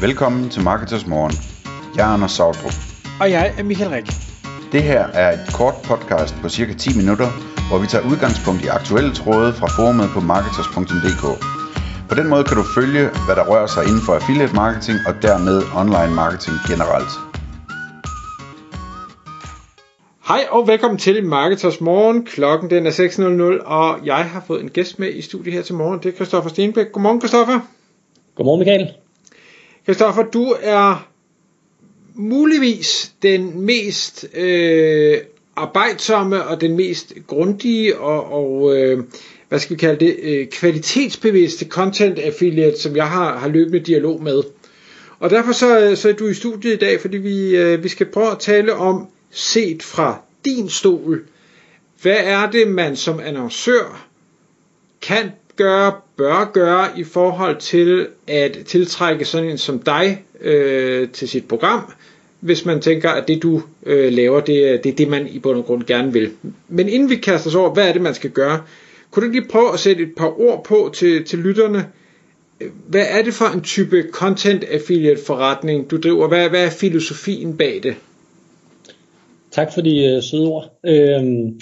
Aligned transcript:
Velkommen 0.00 0.50
til 0.50 0.62
Marketers 0.62 1.06
Morgen. 1.06 1.34
Jeg 1.96 2.08
er 2.08 2.12
Anders 2.14 2.32
Sautrup. 2.32 2.76
Og 3.20 3.30
jeg 3.30 3.54
er 3.58 3.62
Michael 3.62 3.90
Rik. 3.90 4.08
Det 4.72 4.82
her 4.82 5.02
er 5.22 5.32
et 5.32 5.44
kort 5.58 5.74
podcast 5.84 6.34
på 6.42 6.48
cirka 6.48 6.72
10 6.74 6.96
minutter, 7.00 7.28
hvor 7.68 7.78
vi 7.82 7.86
tager 7.86 8.04
udgangspunkt 8.10 8.60
i 8.64 8.68
aktuelle 8.78 9.12
tråde 9.14 9.52
fra 9.52 9.68
forumet 9.76 10.08
på 10.14 10.20
marketers.dk. 10.20 11.24
På 12.08 12.14
den 12.14 12.26
måde 12.32 12.44
kan 12.44 12.56
du 12.56 12.64
følge, 12.78 13.04
hvad 13.26 13.36
der 13.38 13.44
rører 13.50 13.66
sig 13.74 13.82
inden 13.88 14.02
for 14.06 14.12
affiliate 14.18 14.54
marketing 14.54 14.98
og 15.08 15.14
dermed 15.26 15.56
online 15.82 16.14
marketing 16.22 16.56
generelt. 16.70 17.12
Hej 20.30 20.42
og 20.50 20.68
velkommen 20.72 20.98
til 20.98 21.16
Marketers 21.26 21.80
Morgen. 21.80 22.18
Klokken 22.24 22.70
den 22.70 22.86
er 22.86 22.94
6.00, 23.60 23.66
og 23.78 24.06
jeg 24.10 24.22
har 24.32 24.42
fået 24.46 24.60
en 24.62 24.70
gæst 24.76 24.98
med 24.98 25.10
i 25.14 25.22
studiet 25.22 25.54
her 25.54 25.62
til 25.62 25.74
morgen. 25.74 25.98
Det 26.02 26.08
er 26.12 26.16
Christoffer 26.18 26.50
Stenbæk. 26.50 26.86
Godmorgen, 26.92 27.20
Christoffer. 27.20 27.60
Godmorgen, 28.36 28.60
Michael. 28.60 28.88
Christoffer, 29.88 30.22
du 30.22 30.54
er 30.60 31.08
muligvis 32.14 33.12
den 33.22 33.60
mest 33.60 34.26
øh, 34.34 35.18
arbejdsomme 35.56 36.44
og 36.44 36.60
den 36.60 36.76
mest 36.76 37.12
grundige 37.26 37.98
og, 37.98 38.32
og 38.32 38.76
øh, 38.76 39.04
hvad 39.48 39.58
skal 39.58 39.76
vi 39.76 39.80
kalde 39.80 40.04
det, 40.04 40.16
øh, 40.22 40.46
kvalitetsbevidste 40.46 41.64
content 41.64 42.18
affiliate, 42.18 42.80
som 42.80 42.96
jeg 42.96 43.10
har, 43.10 43.38
har 43.38 43.48
løbende 43.48 43.80
dialog 43.80 44.22
med. 44.22 44.42
Og 45.18 45.30
derfor 45.30 45.52
så, 45.52 45.80
øh, 45.80 45.96
så 45.96 46.08
er 46.08 46.12
du 46.12 46.26
i 46.26 46.34
studiet 46.34 46.72
i 46.72 46.78
dag, 46.78 47.00
fordi 47.00 47.16
vi, 47.16 47.56
øh, 47.56 47.82
vi 47.84 47.88
skal 47.88 48.06
prøve 48.06 48.30
at 48.30 48.38
tale 48.38 48.74
om, 48.74 49.06
set 49.30 49.82
fra 49.82 50.20
din 50.44 50.68
stol, 50.68 51.24
hvad 52.02 52.16
er 52.18 52.50
det, 52.50 52.68
man 52.68 52.96
som 52.96 53.20
annoncør 53.20 54.08
kan 55.02 55.30
gøre, 55.58 55.92
bør 56.16 56.50
gøre 56.52 56.88
i 56.96 57.04
forhold 57.04 57.56
til 57.56 58.06
at 58.26 58.58
tiltrække 58.66 59.24
sådan 59.24 59.50
en 59.50 59.58
som 59.58 59.78
dig 59.78 60.24
øh, 60.40 61.08
til 61.08 61.28
sit 61.28 61.48
program, 61.48 61.92
hvis 62.40 62.64
man 62.64 62.80
tænker, 62.80 63.10
at 63.10 63.28
det 63.28 63.42
du 63.42 63.62
øh, 63.86 64.12
laver, 64.12 64.40
det, 64.40 64.84
det 64.84 64.92
er 64.92 64.96
det, 64.96 65.08
man 65.08 65.28
i 65.28 65.38
bund 65.38 65.58
og 65.58 65.64
grund 65.64 65.82
gerne 65.84 66.12
vil. 66.12 66.30
Men 66.68 66.88
inden 66.88 67.10
vi 67.10 67.16
kaster 67.16 67.50
os 67.50 67.54
over, 67.54 67.70
hvad 67.74 67.88
er 67.88 67.92
det, 67.92 68.02
man 68.02 68.14
skal 68.14 68.30
gøre, 68.30 68.62
kunne 69.10 69.26
du 69.26 69.32
lige 69.32 69.48
prøve 69.50 69.72
at 69.72 69.80
sætte 69.80 70.02
et 70.02 70.12
par 70.16 70.40
ord 70.40 70.64
på 70.64 70.90
til, 70.94 71.24
til 71.24 71.38
lytterne? 71.38 71.86
Hvad 72.86 73.06
er 73.08 73.22
det 73.22 73.34
for 73.34 73.44
en 73.44 73.62
type 73.62 74.04
content 74.12 74.64
affiliate 74.64 75.24
forretning, 75.24 75.90
du 75.90 75.96
driver? 75.96 76.28
Hvad, 76.28 76.48
hvad 76.48 76.64
er 76.64 76.70
filosofien 76.70 77.56
bag 77.56 77.80
det? 77.82 77.94
Tak 79.50 79.74
for 79.74 79.80
de 79.80 80.04
øh, 80.04 80.22
søde 80.22 80.46
ord. 80.46 80.78
Øhm, 80.86 81.60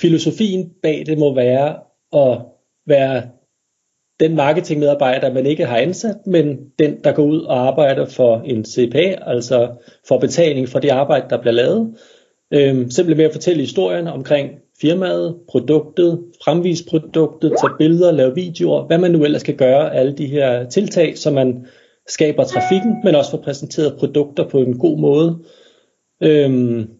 filosofien 0.00 0.70
bag 0.82 1.04
det 1.06 1.18
må 1.18 1.34
være 1.34 1.76
at 2.12 2.38
være 2.86 3.22
den 4.20 4.36
marketingmedarbejder, 4.36 5.32
man 5.32 5.46
ikke 5.46 5.66
har 5.66 5.76
ansat, 5.76 6.16
men 6.26 6.58
den, 6.78 6.96
der 7.04 7.12
går 7.12 7.24
ud 7.24 7.40
og 7.40 7.68
arbejder 7.68 8.06
for 8.06 8.42
en 8.44 8.64
CPA, 8.64 9.18
altså 9.30 9.70
for 10.08 10.18
betaling 10.18 10.68
for 10.68 10.78
det 10.78 10.88
arbejde, 10.88 11.26
der 11.30 11.40
bliver 11.40 11.52
lavet. 11.52 11.94
Øhm, 12.50 12.90
simpelthen 12.90 13.18
ved 13.18 13.24
at 13.24 13.32
fortælle 13.32 13.60
historien 13.60 14.06
omkring 14.06 14.50
firmaet, 14.80 15.36
produktet, 15.48 16.24
fremvise 16.44 16.84
produktet, 16.86 17.52
tage 17.60 17.72
billeder, 17.78 18.12
lave 18.12 18.34
videoer, 18.34 18.86
hvad 18.86 18.98
man 18.98 19.10
nu 19.10 19.24
ellers 19.24 19.40
skal 19.40 19.56
gøre, 19.56 19.94
alle 19.94 20.12
de 20.12 20.26
her 20.26 20.68
tiltag, 20.68 21.18
så 21.18 21.30
man 21.30 21.66
skaber 22.08 22.44
trafikken, 22.44 22.96
men 23.04 23.14
også 23.14 23.30
får 23.30 23.38
præsenteret 23.38 23.98
produkter 23.98 24.48
på 24.48 24.58
en 24.58 24.78
god 24.78 24.98
måde. 24.98 25.38
Øhm, 26.22 26.90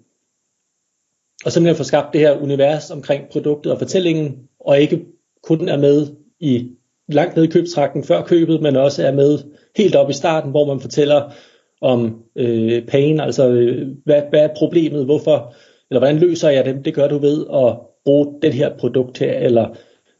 og 1.45 1.53
simpelthen 1.53 1.77
få 1.77 1.85
skabt 1.85 2.13
det 2.13 2.21
her 2.21 2.43
univers 2.43 2.91
omkring 2.91 3.25
produktet 3.33 3.73
og 3.73 3.79
fortællingen, 3.79 4.49
og 4.61 4.81
ikke 4.81 5.05
kun 5.47 5.69
er 5.69 5.77
med 5.79 6.07
i 6.41 6.71
langt 7.09 7.37
ned 7.37 7.45
i 7.45 7.51
købstrakten 7.51 8.05
før 8.05 8.23
købet, 8.23 8.63
men 8.63 8.77
også 8.77 9.07
er 9.07 9.13
med 9.13 9.39
helt 9.77 9.97
op 9.97 10.11
i 10.11 10.13
starten, 10.13 10.51
hvor 10.51 10.67
man 10.67 10.81
fortæller 10.81 11.33
om 11.81 12.23
øh, 12.37 12.87
pain, 12.87 13.21
altså 13.21 13.49
øh, 13.49 13.89
hvad, 14.05 14.23
hvad 14.31 14.41
er 14.41 14.55
problemet, 14.57 15.05
hvorfor, 15.05 15.55
eller 15.91 16.01
hvordan 16.01 16.19
løser 16.19 16.51
jeg 16.51 16.65
det, 16.65 16.85
det 16.85 16.95
gør 16.95 17.09
du 17.09 17.19
ved 17.19 17.47
at 17.55 17.79
bruge 18.05 18.27
det 18.43 18.55
her 18.55 18.77
produkt 18.79 19.19
her, 19.19 19.33
eller 19.33 19.69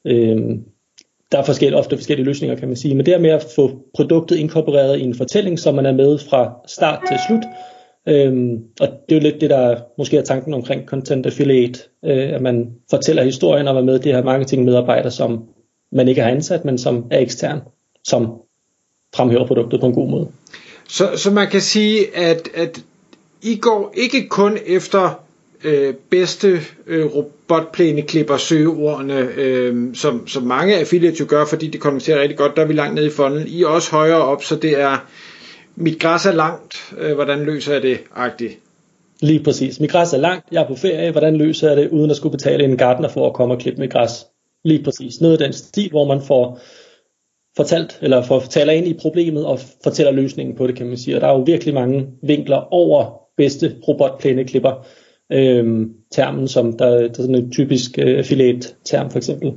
øh, 0.05 0.37
der 1.33 1.39
er 1.39 1.45
forskellige, 1.45 1.79
ofte 1.79 1.97
forskellige 1.97 2.27
løsninger, 2.27 2.57
kan 2.57 2.69
man 2.69 2.77
sige, 2.77 2.95
men 2.95 3.07
det 3.07 3.15
er 3.15 3.19
med 3.19 3.31
at 3.31 3.47
få 3.57 3.71
produktet 3.95 4.37
inkorporeret 4.37 4.99
i 4.99 5.03
en 5.03 5.15
fortælling, 5.15 5.59
så 5.59 5.73
man 5.73 5.87
er 5.87 5.93
med 5.93 6.19
fra 6.19 6.55
start 6.67 7.03
til 7.09 7.17
slut, 7.29 7.45
Øhm, 8.09 8.65
og 8.81 8.89
det 8.89 9.15
er 9.15 9.17
jo 9.17 9.23
lidt 9.23 9.41
det, 9.41 9.51
der 9.51 9.81
måske 9.99 10.17
er 10.17 10.23
tanken 10.23 10.55
omkring 10.55 10.87
content 10.87 11.27
affiliate, 11.27 11.81
øh, 12.05 12.35
at 12.35 12.43
man 12.43 12.71
fortæller 12.91 13.23
historien 13.23 13.69
og 13.69 13.77
er 13.77 13.83
med 13.83 13.99
det 13.99 14.15
her 14.15 14.25
marketingmedarbejdere, 14.25 15.11
som 15.11 15.45
man 15.93 16.09
ikke 16.09 16.21
har 16.21 16.31
ansat, 16.31 16.65
men 16.65 16.79
som 16.79 17.05
er 17.11 17.19
ekstern, 17.19 17.61
som 18.05 18.33
fremhæver 19.15 19.47
produktet 19.47 19.81
på 19.81 19.87
en 19.87 19.95
god 19.95 20.09
måde. 20.09 20.29
Så, 20.89 21.09
så 21.17 21.31
man 21.31 21.49
kan 21.49 21.61
sige, 21.61 22.17
at, 22.17 22.49
at 22.55 22.85
I 23.43 23.57
går 23.57 23.93
ikke 23.97 24.29
kun 24.29 24.59
efter 24.67 25.23
øh, 25.65 25.95
bedste 26.11 26.61
øh, 26.87 27.07
robotplæneklipper 27.15 28.37
søgeordene, 28.37 29.29
øh, 29.37 29.95
som, 29.95 30.29
som 30.29 30.43
mange 30.43 30.77
affiliates 30.77 31.21
jo 31.21 31.27
gør, 31.29 31.45
fordi 31.45 31.67
det 31.67 31.81
konverterer 31.81 32.21
rigtig 32.21 32.39
godt, 32.39 32.57
der 32.57 32.63
er 32.63 32.67
vi 32.67 32.73
langt 32.73 32.95
nede 32.95 33.07
i 33.07 33.11
fonden. 33.11 33.47
I 33.47 33.63
er 33.63 33.67
også 33.67 33.91
højere 33.91 34.23
op, 34.23 34.43
så 34.43 34.57
det 34.57 34.81
er 34.81 35.07
mit 35.77 36.01
græs 36.01 36.27
er 36.27 36.33
langt, 36.33 36.95
øh, 36.99 37.15
hvordan 37.15 37.45
løser 37.45 37.73
jeg 37.73 37.83
det, 37.83 37.99
agtigt? 38.15 38.59
Lige 39.21 39.43
præcis. 39.45 39.81
Mit 39.81 39.91
græs 39.91 40.13
er 40.13 40.19
langt, 40.19 40.45
jeg 40.53 40.63
er 40.63 40.69
på 40.69 40.75
ferie, 40.75 41.11
hvordan 41.11 41.37
løser 41.37 41.69
jeg 41.69 41.77
det, 41.77 41.89
uden 41.89 42.11
at 42.11 42.17
skulle 42.17 42.33
betale 42.33 42.65
en 42.65 42.77
gartner 42.77 43.09
for 43.09 43.27
at 43.27 43.35
komme 43.35 43.55
og 43.55 43.61
klippe 43.61 43.81
mit 43.81 43.93
græs? 43.93 44.27
Lige 44.65 44.85
præcis. 44.85 45.21
Noget 45.21 45.33
af 45.33 45.47
den 45.47 45.53
stil, 45.53 45.91
hvor 45.91 46.05
man 46.05 46.23
får 46.23 46.61
fortalt, 47.57 47.99
eller 48.03 48.23
får 48.23 48.41
fortæller 48.41 48.73
ind 48.73 48.87
i 48.87 48.99
problemet 49.01 49.47
og 49.47 49.61
fortæller 49.85 50.13
løsningen 50.13 50.57
på 50.57 50.67
det, 50.67 50.77
kan 50.77 50.87
man 50.87 50.97
sige. 50.97 51.17
Og 51.17 51.21
der 51.21 51.29
er 51.29 51.33
jo 51.33 51.43
virkelig 51.43 51.75
mange 51.75 52.07
vinkler 52.23 52.73
over 52.75 53.21
bedste 53.37 53.77
robotplæneklipper, 53.89 54.87
øhm, 55.33 55.93
termen, 56.13 56.49
som 56.49 56.73
der, 56.73 56.89
der 56.89 57.09
er 57.09 57.13
sådan 57.13 57.35
en 57.35 57.53
typisk 57.53 57.99
øh, 57.99 58.25
filet-term 58.25 59.11
for 59.11 59.19
eksempel. 59.19 59.53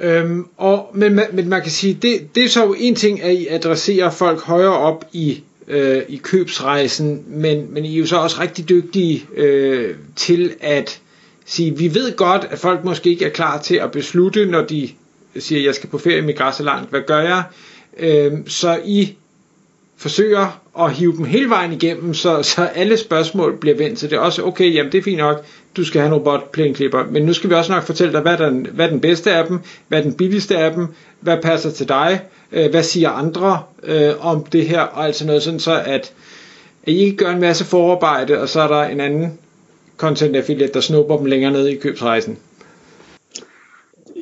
Øhm, 0.00 0.46
og, 0.56 0.90
men, 0.94 1.20
men 1.32 1.48
man 1.48 1.62
kan 1.62 1.70
sige, 1.70 1.94
det, 2.02 2.34
det 2.34 2.44
er 2.44 2.48
så 2.48 2.64
jo 2.64 2.74
en 2.78 2.94
ting, 2.94 3.22
at 3.22 3.34
I 3.34 3.46
adresserer 3.50 4.10
folk 4.10 4.40
højere 4.40 4.78
op 4.78 5.04
i, 5.12 5.42
øh, 5.68 6.02
i 6.08 6.16
købsrejsen, 6.16 7.24
men, 7.26 7.66
men 7.74 7.84
I 7.84 7.94
er 7.94 7.98
jo 7.98 8.06
så 8.06 8.16
også 8.16 8.40
rigtig 8.40 8.68
dygtige 8.68 9.26
øh, 9.36 9.94
til 10.16 10.54
at 10.60 11.00
sige, 11.46 11.78
vi 11.78 11.94
ved 11.94 12.16
godt, 12.16 12.46
at 12.50 12.58
folk 12.58 12.84
måske 12.84 13.10
ikke 13.10 13.24
er 13.24 13.28
klar 13.30 13.62
til 13.62 13.74
at 13.76 13.90
beslutte, 13.90 14.46
når 14.46 14.64
de 14.64 14.88
siger, 15.38 15.62
jeg 15.62 15.74
skal 15.74 15.88
på 15.90 15.98
ferie 15.98 16.22
med 16.22 16.34
græs 16.36 16.60
langt, 16.60 16.90
hvad 16.90 17.00
gør 17.06 17.20
jeg? 17.20 17.42
Øhm, 17.98 18.48
så 18.48 18.80
I 18.84 19.16
forsøger 19.98 20.60
at 20.78 20.92
hive 20.92 21.16
dem 21.16 21.24
hele 21.24 21.50
vejen 21.50 21.72
igennem, 21.72 22.14
så, 22.14 22.42
så 22.42 22.64
alle 22.74 22.96
spørgsmål 22.96 23.58
bliver 23.60 23.76
vendt. 23.76 23.98
Så 23.98 24.06
det 24.06 24.18
også, 24.18 24.42
okay, 24.44 24.74
jamen 24.74 24.92
det 24.92 24.98
er 24.98 25.02
fint 25.02 25.18
nok, 25.18 25.44
du 25.76 25.84
skal 25.84 26.00
have 26.00 26.08
en 26.08 26.14
robotplæneklipper, 26.14 27.04
men 27.10 27.22
nu 27.22 27.32
skal 27.32 27.50
vi 27.50 27.54
også 27.54 27.72
nok 27.72 27.82
fortælle 27.82 28.12
dig, 28.12 28.20
hvad 28.20 28.32
er, 28.32 28.50
den, 28.50 28.66
hvad 28.72 28.86
er 28.86 28.90
den 28.90 29.00
bedste 29.00 29.32
af 29.32 29.46
dem, 29.46 29.60
hvad 29.88 29.98
er 29.98 30.02
den 30.02 30.14
billigste 30.14 30.58
af 30.58 30.72
dem, 30.72 30.86
hvad 31.20 31.38
passer 31.42 31.70
til 31.70 31.88
dig, 31.88 32.20
øh, 32.52 32.70
hvad 32.70 32.82
siger 32.82 33.10
andre 33.10 33.62
øh, 33.82 34.26
om 34.26 34.44
det 34.44 34.68
her, 34.68 34.80
og 34.80 35.06
altså 35.06 35.26
noget 35.26 35.42
sådan, 35.42 35.60
så 35.60 35.80
at, 35.80 36.12
at 36.82 36.92
I 36.92 36.98
ikke 36.98 37.16
gør 37.16 37.30
en 37.30 37.40
masse 37.40 37.64
forarbejde, 37.64 38.40
og 38.40 38.48
så 38.48 38.60
er 38.60 38.68
der 38.68 38.82
en 38.82 39.00
anden 39.00 39.38
content 39.96 40.36
affiliate, 40.36 40.72
der 40.72 40.80
snupper 40.80 41.16
dem 41.16 41.26
længere 41.26 41.52
ned 41.52 41.66
i 41.66 41.76
købsrejsen. 41.76 42.38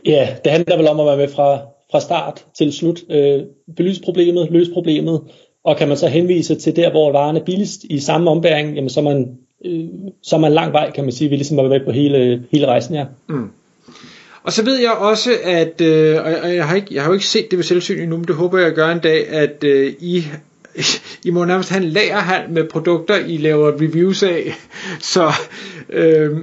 Ja, 0.06 0.28
det 0.44 0.52
handler 0.52 0.76
vel 0.76 0.88
om 0.88 1.00
at 1.00 1.06
være 1.06 1.16
med 1.16 1.28
fra, 1.28 1.60
fra 1.90 2.00
start 2.00 2.44
til 2.58 2.72
slut. 2.72 3.00
Øh, 3.10 3.40
belys 3.76 3.98
problemet, 4.04 4.48
løs 4.50 4.68
problemet, 4.74 5.20
og 5.66 5.76
kan 5.76 5.88
man 5.88 5.96
så 5.96 6.08
henvise 6.08 6.54
til 6.54 6.76
der, 6.76 6.90
hvor 6.90 7.12
varen 7.12 7.36
er 7.36 7.44
billigst 7.44 7.84
i 7.84 8.00
samme 8.00 8.30
ombæring, 8.30 8.74
jamen 8.74 8.90
så 8.90 9.00
er 9.00 9.04
man, 9.04 9.38
øh, 9.64 9.84
så 10.22 10.36
er 10.36 10.40
man 10.40 10.52
lang 10.52 10.72
vej, 10.72 10.90
kan 10.90 11.04
man 11.04 11.12
sige, 11.12 11.30
vi 11.30 11.36
ligesom 11.36 11.58
er 11.58 11.68
med 11.68 11.84
på 11.84 11.90
hele, 11.90 12.44
hele 12.52 12.66
rejsen 12.66 12.94
her. 12.94 13.06
Mm. 13.28 13.50
Og 14.42 14.52
så 14.52 14.64
ved 14.64 14.78
jeg 14.78 14.92
også, 14.92 15.30
at, 15.44 15.80
øh, 15.80 16.24
og 16.24 16.54
jeg 16.54 16.68
har, 16.68 16.76
ikke, 16.76 16.94
jeg 16.94 17.02
har 17.02 17.08
jo 17.08 17.12
ikke 17.12 17.26
set 17.26 17.50
det 17.50 17.56
ved 17.56 17.64
selvsyn 17.64 17.98
endnu, 17.98 18.16
men 18.16 18.26
det 18.26 18.34
håber 18.34 18.58
jeg 18.58 18.66
at 18.66 18.74
gøre 18.74 18.92
en 18.92 18.98
dag, 18.98 19.28
at 19.28 19.64
øh, 19.64 19.94
I, 20.00 20.24
I 21.26 21.30
må 21.30 21.44
nærmest 21.44 21.70
have 21.70 21.82
en 21.82 21.88
lagerhal 21.88 22.50
med 22.50 22.64
produkter, 22.64 23.16
I 23.16 23.36
laver 23.36 23.72
reviews 23.72 24.22
af. 24.22 24.52
Så 25.14 25.32
øh, 25.88 26.38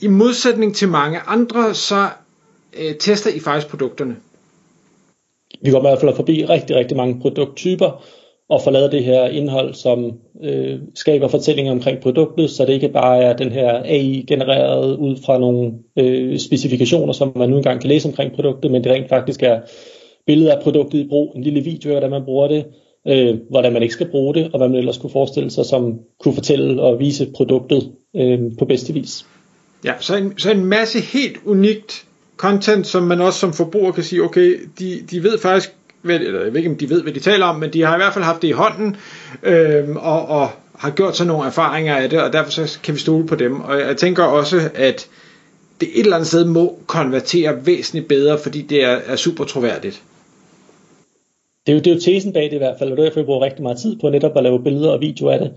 i 0.00 0.06
modsætning 0.06 0.76
til 0.76 0.88
mange 0.88 1.18
andre, 1.26 1.74
så 1.74 2.08
øh, 2.80 2.94
tester 2.94 3.30
I 3.30 3.40
faktisk 3.40 3.68
produkterne. 3.68 4.16
Vi 5.62 5.70
går 5.70 5.78
i 5.78 5.80
hvert 5.80 6.00
fald 6.00 6.16
forbi 6.16 6.44
rigtig, 6.44 6.76
rigtig 6.76 6.96
mange 6.96 7.20
produkttyper, 7.20 8.02
og 8.48 8.62
få 8.62 8.70
lavet 8.70 8.92
det 8.92 9.04
her 9.04 9.24
indhold, 9.24 9.74
som 9.74 10.12
øh, 10.42 10.78
skaber 10.94 11.28
fortællinger 11.28 11.72
omkring 11.72 12.00
produktet, 12.00 12.50
så 12.50 12.64
det 12.64 12.72
ikke 12.72 12.88
bare 12.88 13.22
er 13.22 13.36
den 13.36 13.52
her 13.52 13.82
AI 13.84 14.24
genereret 14.28 14.96
ud 14.96 15.16
fra 15.26 15.38
nogle 15.38 15.72
øh, 15.98 16.38
specifikationer, 16.38 17.12
som 17.12 17.32
man 17.36 17.50
nu 17.50 17.56
engang 17.56 17.80
kan 17.80 17.88
læse 17.88 18.08
omkring 18.08 18.32
produktet, 18.32 18.70
men 18.70 18.84
det 18.84 18.92
rent 18.92 19.08
faktisk 19.08 19.42
er 19.42 19.60
billeder 20.26 20.56
af 20.56 20.62
produktet 20.62 20.98
i 20.98 21.08
brug, 21.08 21.32
en 21.36 21.42
lille 21.42 21.60
video 21.60 21.90
af, 21.90 21.94
hvordan 21.94 22.10
man 22.10 22.24
bruger 22.24 22.48
det, 22.48 22.64
øh, 23.08 23.38
hvordan 23.50 23.72
man 23.72 23.82
ikke 23.82 23.94
skal 23.94 24.10
bruge 24.10 24.34
det, 24.34 24.50
og 24.52 24.58
hvad 24.58 24.68
man 24.68 24.78
ellers 24.78 24.98
kunne 24.98 25.10
forestille 25.10 25.50
sig, 25.50 25.64
som 25.64 25.98
kunne 26.20 26.34
fortælle 26.34 26.82
og 26.82 26.98
vise 26.98 27.26
produktet 27.36 27.92
øh, 28.16 28.40
på 28.58 28.64
bedste 28.64 28.92
vis. 28.92 29.26
Ja, 29.84 29.92
så 30.00 30.16
en, 30.16 30.38
så 30.38 30.50
en 30.50 30.64
masse 30.64 30.98
helt 31.00 31.36
unikt 31.46 32.04
content, 32.36 32.86
som 32.86 33.02
man 33.02 33.20
også 33.20 33.38
som 33.38 33.52
forbruger 33.52 33.92
kan 33.92 34.04
sige, 34.04 34.22
okay, 34.22 34.56
de, 34.78 35.00
de 35.10 35.22
ved 35.22 35.38
faktisk 35.38 35.77
ved, 36.02 36.20
eller 36.20 36.44
jeg 36.44 36.52
ved 36.52 36.56
ikke, 36.56 36.70
om 36.70 36.76
de 36.76 36.90
ved, 36.90 37.02
hvad 37.02 37.12
de 37.12 37.20
taler 37.20 37.46
om, 37.46 37.56
men 37.56 37.72
de 37.72 37.82
har 37.82 37.94
i 37.94 37.98
hvert 37.98 38.12
fald 38.12 38.24
haft 38.24 38.42
det 38.42 38.48
i 38.48 38.52
hånden, 38.52 38.96
øh, 39.42 39.96
og, 39.96 40.26
og 40.28 40.50
har 40.78 40.90
gjort 40.90 41.16
sig 41.16 41.26
nogle 41.26 41.46
erfaringer 41.46 41.96
af 41.96 42.10
det, 42.10 42.22
og 42.22 42.32
derfor 42.32 42.50
så 42.50 42.78
kan 42.82 42.94
vi 42.94 42.98
stole 43.00 43.26
på 43.26 43.34
dem. 43.34 43.60
Og 43.60 43.80
jeg 43.80 43.96
tænker 43.96 44.24
også, 44.24 44.70
at 44.74 45.08
det 45.80 45.88
et 45.94 46.00
eller 46.00 46.16
andet 46.16 46.28
sted 46.28 46.44
må 46.44 46.78
konvertere 46.86 47.66
væsentligt 47.66 48.08
bedre, 48.08 48.38
fordi 48.38 48.62
det 48.62 48.84
er, 48.84 48.98
er 49.06 49.16
super 49.16 49.44
troværdigt. 49.44 50.02
Det 51.66 51.72
er, 51.72 51.76
jo, 51.76 51.78
det 51.78 51.86
er 51.86 51.94
jo 51.94 52.00
tesen 52.00 52.32
bag 52.32 52.44
det 52.44 52.52
i 52.52 52.58
hvert 52.58 52.76
fald, 52.78 52.90
og 52.90 52.96
det 52.96 53.02
er 53.02 53.06
derfor, 53.06 53.20
jeg 53.20 53.26
bruger 53.26 53.44
rigtig 53.44 53.62
meget 53.62 53.78
tid 53.78 53.96
på 54.00 54.08
netop 54.08 54.36
at 54.36 54.42
lave 54.42 54.62
billeder 54.62 54.90
og 54.90 55.00
videoer 55.00 55.32
af 55.32 55.38
det. 55.38 55.52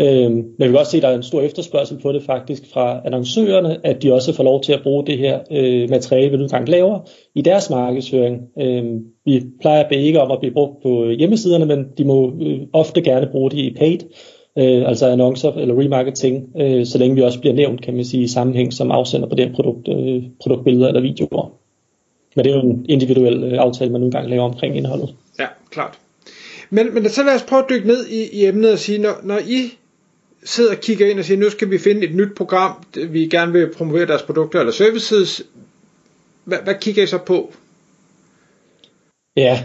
Øhm, 0.00 0.34
men 0.34 0.54
vi 0.58 0.66
kan 0.66 0.76
også 0.76 0.90
se, 0.90 0.96
at 0.96 1.02
der 1.02 1.08
er 1.08 1.16
en 1.16 1.22
stor 1.22 1.40
efterspørgsel 1.40 1.98
på 2.02 2.12
det 2.12 2.22
faktisk 2.22 2.62
fra 2.72 3.00
annoncørerne, 3.04 3.86
at 3.86 4.02
de 4.02 4.12
også 4.12 4.32
får 4.32 4.44
lov 4.44 4.62
til 4.62 4.72
at 4.72 4.80
bruge 4.82 5.06
det 5.06 5.18
her 5.18 5.38
øh, 5.50 5.90
materiale, 5.90 6.30
vi 6.30 6.36
nu 6.36 6.42
engang 6.42 6.68
laver, 6.68 6.98
i 7.34 7.42
deres 7.42 7.70
markedsføring. 7.70 8.42
Øh, 8.60 8.84
vi 9.24 9.42
plejer 9.60 9.84
at 9.84 9.92
ikke 9.92 10.20
om 10.20 10.30
at 10.30 10.38
blive 10.40 10.54
brugt 10.54 10.82
på 10.82 11.10
hjemmesiderne, 11.10 11.66
men 11.66 11.86
de 11.98 12.04
må 12.04 12.32
øh, 12.42 12.60
ofte 12.72 13.02
gerne 13.02 13.28
bruge 13.32 13.50
det 13.50 13.58
i 13.58 13.74
paid, 13.78 13.98
øh, 14.58 14.88
altså 14.88 15.06
annoncer 15.06 15.52
eller 15.52 15.80
remarketing, 15.80 16.44
øh, 16.60 16.86
så 16.86 16.98
længe 16.98 17.16
vi 17.16 17.22
også 17.22 17.40
bliver 17.40 17.54
nævnt, 17.54 17.82
kan 17.82 17.94
man 17.94 18.04
sige, 18.04 18.22
i 18.22 18.28
sammenhæng 18.28 18.72
som 18.72 18.90
afsender 18.90 19.28
på 19.28 19.34
det 19.34 19.52
produkt, 19.54 19.88
øh, 19.88 20.22
produktbilleder 20.42 20.88
eller 20.88 21.00
videoer. 21.00 21.52
Men 22.36 22.44
det 22.44 22.52
er 22.52 22.56
jo 22.56 22.62
en 22.62 22.86
individuel 22.88 23.44
øh, 23.44 23.58
aftale, 23.58 23.92
man 23.92 24.00
nu 24.00 24.04
engang 24.04 24.30
laver 24.30 24.44
omkring 24.44 24.76
indholdet. 24.76 25.14
Ja, 25.38 25.46
klart. 25.70 25.98
Men, 26.70 26.94
men 26.94 27.08
så 27.08 27.22
lad 27.22 27.34
os 27.34 27.42
prøve 27.42 27.62
at 27.62 27.70
dykke 27.70 27.86
ned 27.86 28.06
i, 28.06 28.40
i 28.40 28.46
emnet 28.46 28.72
og 28.72 28.78
sige, 28.78 28.98
når, 28.98 29.12
når 29.22 29.38
I 29.38 29.60
sidder 30.44 30.70
og 30.70 30.80
kigger 30.80 31.10
ind 31.10 31.18
og 31.18 31.24
siger, 31.24 31.38
nu 31.38 31.50
skal 31.50 31.70
vi 31.70 31.78
finde 31.78 32.06
et 32.06 32.14
nyt 32.14 32.34
program, 32.36 32.84
vi 33.08 33.28
gerne 33.28 33.52
vil 33.52 33.72
promovere 33.76 34.06
deres 34.06 34.22
produkter 34.22 34.60
eller 34.60 34.72
services, 34.72 35.42
hvad, 36.44 36.58
hvad 36.64 36.74
kigger 36.80 37.02
I 37.02 37.06
så 37.06 37.18
på? 37.18 37.52
Ja, 39.36 39.64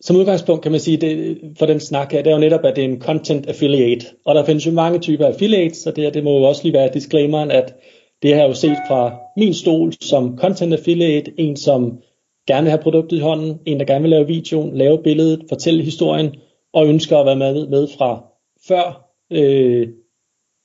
som 0.00 0.16
udgangspunkt 0.16 0.62
kan 0.62 0.72
man 0.72 0.80
sige, 0.80 0.96
det, 0.96 1.38
for 1.58 1.66
den 1.66 1.80
snak 1.80 2.12
her, 2.12 2.22
det 2.22 2.30
er 2.30 2.34
jo 2.34 2.40
netop, 2.40 2.64
at 2.64 2.76
det 2.76 2.84
er 2.84 2.88
en 2.88 3.00
content 3.00 3.46
affiliate. 3.46 4.06
Og 4.24 4.34
der 4.34 4.44
findes 4.44 4.66
jo 4.66 4.72
mange 4.72 4.98
typer 4.98 5.26
affiliates, 5.26 5.78
så 5.78 5.90
det, 5.90 6.04
her, 6.04 6.10
det 6.10 6.24
må 6.24 6.38
jo 6.38 6.44
også 6.44 6.62
lige 6.62 6.72
være 6.72 6.90
disclaimeren, 6.94 7.50
at 7.50 7.74
det 8.22 8.34
her 8.34 8.42
er 8.42 8.46
jo 8.46 8.54
set 8.54 8.76
fra 8.88 9.16
min 9.36 9.54
stol 9.54 9.92
som 10.00 10.38
content 10.38 10.72
affiliate, 10.72 11.32
en 11.36 11.56
som 11.56 11.98
gerne 12.46 12.62
vil 12.62 12.70
have 12.70 12.82
produktet 12.82 13.16
i 13.16 13.20
hånden, 13.20 13.60
en 13.66 13.78
der 13.78 13.84
gerne 13.84 14.02
vil 14.02 14.10
lave 14.10 14.26
videoen, 14.26 14.76
lave 14.76 15.02
billedet, 15.02 15.44
fortælle 15.48 15.82
historien, 15.82 16.34
og 16.72 16.86
ønsker 16.86 17.18
at 17.18 17.26
være 17.26 17.36
med, 17.36 17.68
med 17.68 17.88
fra 17.98 18.29
før, 18.68 19.10
øh, 19.30 19.88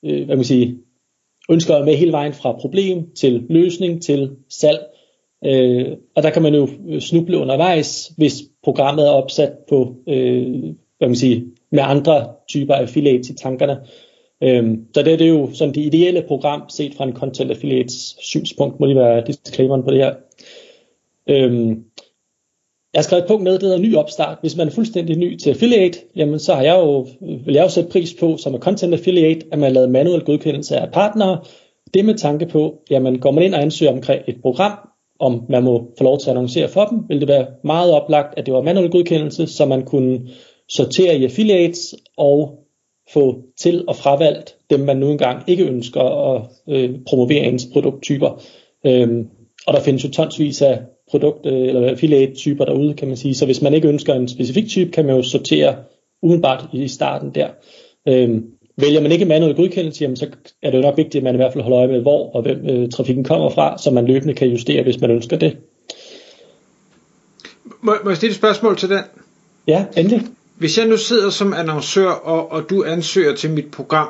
øh, 0.04 0.24
hvad 0.26 0.36
man 0.36 0.44
sige, 0.44 0.78
ønsker 1.50 1.74
at 1.74 1.84
med 1.84 1.96
hele 1.96 2.12
vejen 2.12 2.32
fra 2.32 2.58
problem 2.60 3.14
til 3.14 3.46
løsning 3.50 4.02
til 4.02 4.36
salg. 4.48 4.80
Øh, 5.44 5.96
og 6.16 6.22
der 6.22 6.30
kan 6.30 6.42
man 6.42 6.54
jo 6.54 6.68
snuble 7.00 7.38
undervejs, 7.38 8.12
hvis 8.16 8.42
programmet 8.62 9.06
er 9.06 9.10
opsat 9.10 9.52
på, 9.68 9.96
øh, 10.08 10.62
hvad 10.98 11.08
man 11.08 11.16
siger, 11.16 11.40
med 11.70 11.82
andre 11.82 12.28
typer 12.48 12.74
affiliates 12.74 13.30
i 13.30 13.34
tankerne. 13.34 13.78
Øh, 14.42 14.78
så 14.94 15.02
det, 15.02 15.18
det 15.18 15.26
er 15.26 15.32
jo 15.32 15.50
sådan 15.52 15.74
det 15.74 15.84
ideelle 15.84 16.24
program, 16.28 16.68
set 16.68 16.94
fra 16.94 17.04
en 17.04 17.16
content 17.16 17.50
affiliates 17.50 18.16
synspunkt, 18.20 18.80
må 18.80 18.86
lige 18.86 18.98
være 18.98 19.24
disclaimeren 19.26 19.82
på 19.82 19.90
det 19.90 19.98
her. 19.98 20.14
Øh, 21.28 21.76
jeg 22.96 23.00
har 23.00 23.04
skrevet 23.04 23.22
et 23.22 23.28
punkt 23.28 23.44
med, 23.44 23.52
det 23.52 23.62
hedder 23.62 23.78
ny 23.78 23.96
opstart. 23.96 24.38
Hvis 24.40 24.56
man 24.56 24.66
er 24.66 24.70
fuldstændig 24.70 25.16
ny 25.16 25.36
til 25.36 25.50
affiliate, 25.50 25.98
jamen 26.16 26.38
så 26.38 26.54
har 26.54 26.62
jeg 26.62 26.76
jo, 26.76 27.06
vil 27.20 27.54
jeg 27.54 27.64
jo 27.64 27.68
sætte 27.68 27.90
pris 27.90 28.14
på, 28.20 28.36
som 28.36 28.54
er 28.54 28.58
content 28.58 28.94
affiliate, 28.94 29.46
at 29.52 29.58
man 29.58 29.62
har 29.62 29.74
lavet 29.74 29.90
manuel 29.90 30.24
godkendelse 30.24 30.76
af 30.76 30.92
partnere. 30.92 31.38
Det 31.94 32.04
med 32.04 32.14
tanke 32.14 32.46
på, 32.46 32.74
jamen 32.90 33.18
går 33.18 33.30
man 33.30 33.44
ind 33.44 33.54
og 33.54 33.62
ansøger 33.62 33.92
omkring 33.92 34.22
et 34.26 34.36
program, 34.42 34.72
om 35.20 35.44
man 35.48 35.62
må 35.62 35.92
få 35.98 36.04
lov 36.04 36.18
til 36.18 36.30
at 36.30 36.36
annoncere 36.36 36.68
for 36.68 36.84
dem, 36.84 36.98
ville 37.08 37.20
det 37.20 37.28
være 37.28 37.46
meget 37.64 37.92
oplagt, 37.92 38.38
at 38.38 38.46
det 38.46 38.54
var 38.54 38.62
manuel 38.62 38.90
godkendelse, 38.90 39.46
så 39.46 39.66
man 39.66 39.84
kunne 39.84 40.28
sortere 40.68 41.18
i 41.18 41.24
affiliates 41.24 41.94
og 42.16 42.58
få 43.12 43.42
til 43.58 43.84
og 43.88 43.96
fravalgt 43.96 44.56
dem, 44.70 44.80
man 44.80 44.96
nu 44.96 45.10
engang 45.10 45.42
ikke 45.46 45.64
ønsker 45.64 46.34
at 46.34 46.42
øh, 46.68 46.90
promovere 47.06 47.44
ens 47.44 47.68
produkttyper. 47.72 48.42
Øhm, 48.86 49.28
og 49.66 49.74
der 49.74 49.80
findes 49.80 50.04
jo 50.04 50.10
tonsvis 50.10 50.62
af 50.62 50.78
produkt- 51.10 51.46
eller 51.46 51.90
affiliate-typer 51.90 52.64
derude, 52.64 52.94
kan 52.94 53.08
man 53.08 53.16
sige. 53.16 53.34
Så 53.34 53.44
hvis 53.46 53.62
man 53.62 53.74
ikke 53.74 53.88
ønsker 53.88 54.14
en 54.14 54.28
specifik 54.28 54.68
type, 54.68 54.90
kan 54.90 55.06
man 55.06 55.16
jo 55.16 55.22
sortere 55.22 55.76
umiddelbart 56.22 56.64
i 56.72 56.88
starten 56.88 57.30
der. 57.34 57.48
Øhm, 58.08 58.44
vælger 58.76 59.00
man 59.00 59.12
ikke 59.12 59.24
manuel 59.24 59.54
godkendelse, 59.54 60.02
jamen, 60.02 60.16
så 60.16 60.26
er 60.62 60.70
det 60.70 60.78
jo 60.78 60.82
nok 60.82 60.96
vigtigt, 60.96 61.16
at 61.16 61.22
man 61.22 61.34
i 61.34 61.36
hvert 61.36 61.52
fald 61.52 61.62
holder 61.62 61.78
øje 61.78 61.88
med, 61.88 62.00
hvor 62.00 62.30
og 62.30 62.42
hvem 62.42 62.68
øh, 62.68 62.88
trafikken 62.88 63.24
kommer 63.24 63.50
fra, 63.50 63.78
så 63.78 63.90
man 63.90 64.06
løbende 64.06 64.34
kan 64.34 64.48
justere, 64.48 64.82
hvis 64.82 65.00
man 65.00 65.10
ønsker 65.10 65.36
det. 65.36 65.56
Må, 67.80 67.94
må 68.04 68.10
jeg 68.10 68.16
stille 68.16 68.30
et 68.30 68.36
spørgsmål 68.36 68.76
til 68.76 68.88
den? 68.88 69.00
Ja, 69.66 69.84
endelig. 69.96 70.22
Hvis 70.58 70.78
jeg 70.78 70.86
nu 70.86 70.96
sidder 70.96 71.30
som 71.30 71.54
annoncør, 71.54 72.08
og, 72.08 72.52
og 72.52 72.70
du 72.70 72.84
ansøger 72.84 73.34
til 73.34 73.50
mit 73.50 73.70
program, 73.70 74.08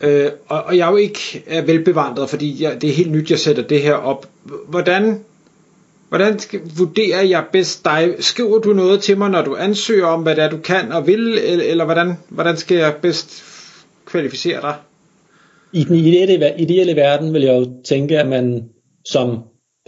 øh, 0.00 0.30
og, 0.48 0.62
og 0.62 0.76
jeg 0.76 0.90
jo 0.90 0.96
ikke 0.96 1.42
er 1.46 1.62
velbevandret, 1.62 2.30
fordi 2.30 2.62
jeg, 2.62 2.82
det 2.82 2.90
er 2.90 2.94
helt 2.94 3.12
nyt, 3.12 3.30
jeg 3.30 3.38
sætter 3.38 3.62
det 3.62 3.82
her 3.82 3.94
op, 3.94 4.26
hvordan 4.68 5.24
Hvordan 6.12 6.38
skal, 6.38 6.60
vurderer 6.78 7.22
jeg 7.22 7.44
bedst 7.52 7.84
dig? 7.84 8.14
Skriver 8.18 8.58
du 8.58 8.72
noget 8.72 9.00
til 9.00 9.18
mig, 9.18 9.30
når 9.30 9.42
du 9.42 9.56
ansøger 9.56 10.06
om, 10.06 10.22
hvad 10.22 10.36
det 10.36 10.44
er, 10.44 10.50
du 10.50 10.56
kan 10.56 10.92
og 10.92 11.06
vil, 11.06 11.38
eller, 11.44 11.64
eller 11.64 11.84
hvordan, 11.84 12.12
hvordan 12.28 12.56
skal 12.56 12.76
jeg 12.76 12.94
bedst 13.02 13.44
kvalificere 14.06 14.60
dig? 14.60 14.74
I 15.72 15.84
den 15.84 15.96
ideelle, 15.96 16.54
ideelle 16.58 16.96
verden 16.96 17.34
vil 17.34 17.42
jeg 17.42 17.54
jo 17.60 17.66
tænke, 17.84 18.18
at 18.18 18.28
man 18.28 18.64
som 19.04 19.38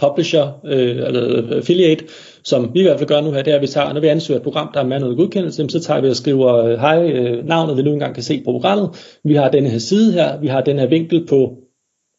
publisher 0.00 0.61
øh, 0.67 0.97
eller 0.97 1.56
affiliate, 1.56 2.05
som 2.44 2.71
vi 2.75 2.81
i 2.81 2.82
hvert 2.82 2.99
fald 2.99 3.09
gør 3.09 3.21
nu 3.21 3.32
her, 3.32 3.43
det 3.43 3.50
er, 3.50 3.56
at 3.56 3.62
vi 3.62 3.67
tager, 3.67 3.93
når 3.93 4.00
vi 4.00 4.09
ansøger 4.09 4.38
et 4.38 4.44
program, 4.44 4.71
der 4.75 4.81
er 4.81 4.87
med 4.87 5.00
noget 5.00 5.17
godkendelse, 5.17 5.67
så 5.69 5.81
tager 5.81 6.00
vi 6.00 6.09
og 6.09 6.17
skriver, 6.17 6.56
øh, 6.56 6.79
hej, 6.79 7.11
øh, 7.11 7.47
navnet 7.47 7.76
vi 7.76 7.82
nu 7.82 7.93
engang 7.93 8.15
kan 8.15 8.23
se 8.23 8.43
på 8.44 8.53
programmet, 8.53 9.19
vi 9.25 9.35
har 9.35 9.50
denne 9.50 9.69
her 9.69 9.79
side 9.79 10.12
her, 10.12 10.41
vi 10.41 10.47
har 10.47 10.61
den 10.61 10.79
her 10.79 10.87
vinkel 10.87 11.26
på 11.26 11.56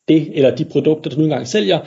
det 0.08 0.32
eller 0.34 0.56
de 0.56 0.66
produkter, 0.66 1.10
du 1.10 1.18
nu 1.18 1.24
engang 1.24 1.48
sælger, 1.48 1.80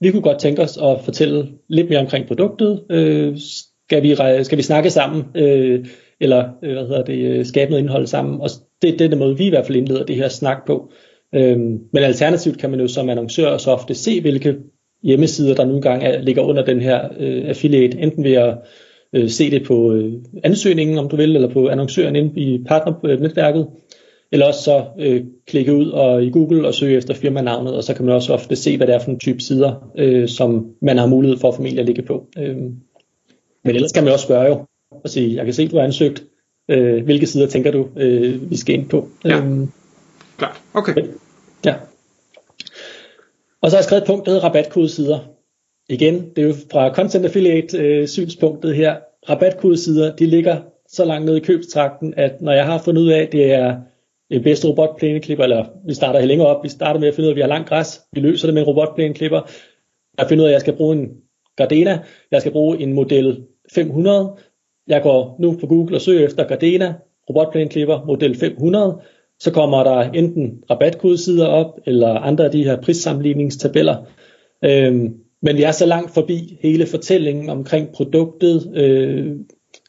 vi 0.00 0.10
kunne 0.10 0.22
godt 0.22 0.38
tænke 0.38 0.62
os 0.62 0.76
at 0.76 1.00
fortælle 1.04 1.48
lidt 1.68 1.88
mere 1.88 2.00
omkring 2.00 2.26
produktet. 2.26 2.84
Øh, 2.90 3.38
skal, 3.86 4.02
vi, 4.02 4.16
skal 4.44 4.58
vi 4.58 4.62
snakke 4.62 4.90
sammen, 4.90 5.24
øh, 5.34 5.86
eller 6.20 6.48
øh, 6.62 6.72
hvad 6.72 6.82
hedder 6.82 7.04
det, 7.04 7.18
øh, 7.18 7.44
skabe 7.44 7.70
noget 7.70 7.82
indhold 7.82 8.06
sammen? 8.06 8.40
Og 8.40 8.48
det, 8.82 8.98
det 8.98 9.04
er 9.04 9.08
den 9.08 9.18
måde, 9.18 9.38
vi 9.38 9.46
i 9.46 9.48
hvert 9.48 9.66
fald 9.66 9.76
indleder 9.76 10.04
det 10.04 10.16
her 10.16 10.28
snak 10.28 10.66
på. 10.66 10.92
Øh, 11.34 11.58
men 11.58 12.02
alternativt 12.02 12.58
kan 12.58 12.70
man 12.70 12.80
jo 12.80 12.88
som 12.88 13.08
annoncør 13.08 13.56
så 13.56 13.70
ofte 13.70 13.94
se, 13.94 14.20
hvilke 14.20 14.56
hjemmesider, 15.02 15.54
der 15.54 15.64
nogle 15.64 15.82
gange 15.82 16.06
er, 16.06 16.22
ligger 16.22 16.42
under 16.42 16.64
den 16.64 16.80
her 16.80 17.08
øh, 17.18 17.48
affiliate, 17.48 17.98
enten 17.98 18.24
ved 18.24 18.32
at 18.32 18.58
øh, 19.12 19.28
se 19.28 19.50
det 19.50 19.66
på 19.66 19.92
øh, 19.92 20.12
ansøgningen, 20.44 20.98
om 20.98 21.08
du 21.08 21.16
vil, 21.16 21.34
eller 21.34 21.48
på 21.48 21.68
annoncøren 21.68 22.16
inde 22.16 22.40
i 22.40 22.64
partnernetværket, 22.68 23.60
øh, 23.60 23.66
eller 24.34 24.46
også 24.46 24.62
så 24.62 24.84
øh, 24.98 25.24
klikke 25.46 25.74
ud 25.74 25.90
og 25.90 26.24
i 26.24 26.30
Google 26.30 26.66
og 26.66 26.74
søge 26.74 26.96
efter 26.96 27.14
firmanavnet, 27.14 27.74
og 27.74 27.84
så 27.84 27.94
kan 27.94 28.04
man 28.04 28.14
også 28.14 28.32
ofte 28.32 28.56
se, 28.56 28.76
hvad 28.76 28.86
det 28.86 28.94
er 28.94 28.98
for 28.98 29.10
en 29.10 29.18
type 29.18 29.40
sider, 29.40 29.90
øh, 29.98 30.28
som 30.28 30.74
man 30.82 30.98
har 30.98 31.06
mulighed 31.06 31.38
for 31.38 31.48
at 31.48 31.54
familie 31.54 31.80
at 31.80 31.86
ligge 31.86 32.02
på. 32.02 32.26
Øh, 32.38 32.56
men 33.64 33.74
ellers 33.74 33.92
kan 33.92 34.04
man 34.04 34.12
også 34.12 34.24
spørge 34.24 34.46
jo, 34.46 34.64
og 34.90 35.10
sige, 35.10 35.36
jeg 35.36 35.44
kan 35.44 35.54
se, 35.54 35.68
du 35.68 35.76
har 35.76 35.84
ansøgt, 35.84 36.24
øh, 36.70 37.04
hvilke 37.04 37.26
sider 37.26 37.46
tænker 37.46 37.70
du, 37.70 37.88
øh, 37.96 38.50
vi 38.50 38.56
skal 38.56 38.74
ind 38.74 38.88
på. 38.88 39.08
Ja, 39.24 39.44
øh, 39.44 39.68
klart. 40.38 40.60
Okay. 40.74 40.94
Ja. 41.64 41.74
Og 43.62 43.70
så 43.70 43.76
har 43.76 43.78
jeg 43.78 43.84
skrevet 43.84 44.02
et 44.02 44.06
punkt, 44.06 44.26
der 44.26 44.32
hedder 44.32 44.44
rabatkodesider. 44.44 45.18
Igen, 45.88 46.30
det 46.36 46.44
er 46.44 46.46
jo 46.46 46.54
fra 46.72 46.94
Content 46.94 47.24
Affiliate 47.24 47.78
øh, 47.78 48.08
synspunktet 48.08 48.76
her. 48.76 48.96
Rabatkodesider, 49.30 50.16
de 50.16 50.26
ligger 50.26 50.60
så 50.88 51.04
langt 51.04 51.26
ned 51.26 51.36
i 51.36 51.40
købstrakten, 51.40 52.14
at 52.16 52.40
når 52.40 52.52
jeg 52.52 52.66
har 52.66 52.78
fundet 52.78 53.02
ud 53.02 53.08
af, 53.08 53.22
at 53.22 53.32
det 53.32 53.52
er 53.52 53.76
en 54.30 54.42
bedste 54.42 54.68
robotplæneklipper, 54.68 55.44
eller 55.44 55.64
vi 55.86 55.94
starter 55.94 56.18
helt 56.18 56.28
længere 56.28 56.48
op, 56.48 56.64
vi 56.64 56.68
starter 56.68 57.00
med 57.00 57.08
at 57.08 57.14
finde 57.14 57.26
ud 57.26 57.28
af, 57.28 57.32
at 57.32 57.36
vi 57.36 57.40
har 57.40 57.48
langt 57.48 57.68
græs, 57.68 58.00
vi 58.12 58.20
løser 58.20 58.46
det 58.46 58.54
med 58.54 58.62
en 58.62 58.68
robotplæneklipper, 58.68 59.40
jeg 60.18 60.28
finder 60.28 60.44
ud 60.44 60.48
af, 60.48 60.50
at 60.50 60.52
jeg 60.52 60.60
skal 60.60 60.76
bruge 60.76 60.96
en 60.96 61.08
Gardena, 61.56 62.02
jeg 62.30 62.40
skal 62.40 62.52
bruge 62.52 62.80
en 62.80 62.92
model 62.92 63.42
500, 63.74 64.36
jeg 64.88 65.02
går 65.02 65.36
nu 65.40 65.56
på 65.60 65.66
Google 65.66 65.96
og 65.96 66.00
søger 66.00 66.24
efter 66.24 66.44
Gardena, 66.44 66.94
robotplæneklipper, 67.30 68.04
model 68.06 68.36
500, 68.38 69.00
så 69.40 69.52
kommer 69.52 69.84
der 69.84 70.00
enten 70.00 70.62
rabatkodesider 70.70 71.46
op, 71.46 71.78
eller 71.86 72.08
andre 72.08 72.44
af 72.44 72.50
de 72.50 72.64
her 72.64 72.80
prissammenligningstabeller, 72.80 73.96
øhm, 74.64 75.14
men 75.42 75.56
vi 75.56 75.62
er 75.62 75.72
så 75.72 75.86
langt 75.86 76.14
forbi 76.14 76.58
hele 76.62 76.86
fortællingen 76.86 77.48
omkring 77.48 77.88
produktet, 77.92 78.72
øh, 78.76 79.36